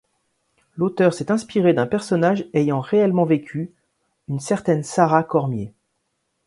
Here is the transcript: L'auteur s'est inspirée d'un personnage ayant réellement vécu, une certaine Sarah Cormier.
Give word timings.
L'auteur 0.77 1.13
s'est 1.13 1.31
inspirée 1.31 1.75
d'un 1.75 1.85
personnage 1.85 2.47
ayant 2.55 2.79
réellement 2.81 3.23
vécu, 3.23 3.71
une 4.29 4.39
certaine 4.39 4.81
Sarah 4.83 5.23
Cormier. 5.23 5.75